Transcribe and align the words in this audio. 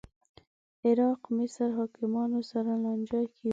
عراق 0.85 1.21
مصر 1.37 1.67
حاکمانو 1.77 2.39
سره 2.51 2.71
لانجه 2.83 3.21
کې 3.35 3.45
و 3.47 3.49